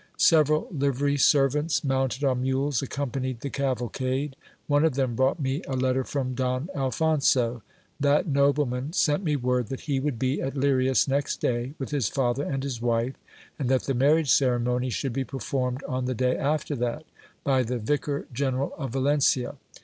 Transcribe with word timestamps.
Several 0.17 0.67
livery 0.71 1.15
servants, 1.15 1.83
mounted 1.83 2.23
on 2.23 2.41
mules, 2.41 2.81
accompanied 2.81 3.41
the 3.41 3.51
cavalcade. 3.51 4.35
One 4.65 4.83
of 4.83 4.95
them 4.95 5.13
brought 5.13 5.39
me 5.39 5.61
a 5.67 5.75
letter 5.75 6.03
from 6.03 6.33
Don 6.33 6.71
Alphonso. 6.73 7.61
That 7.99 8.25
nobleman 8.25 8.93
sent 8.93 9.23
me 9.23 9.35
word 9.35 9.67
that 9.67 9.81
he 9.81 9.99
would 9.99 10.17
be 10.17 10.41
at 10.41 10.55
Lirias 10.55 11.07
next 11.07 11.39
day 11.39 11.75
with 11.77 11.91
his 11.91 12.09
father 12.09 12.43
and 12.43 12.63
his 12.63 12.81
wife, 12.81 13.13
and 13.59 13.69
that 13.69 13.83
the 13.83 13.93
marriage 13.93 14.31
ceremony 14.31 14.89
should 14.89 15.13
be 15.13 15.23
performed 15.23 15.83
on 15.83 16.05
the 16.05 16.15
day 16.15 16.35
after 16.35 16.75
that, 16.77 17.03
by 17.43 17.61
the 17.61 17.77
vicar 17.77 18.25
general 18.33 18.73
of 18.79 18.93
Valencia. 18.93 19.53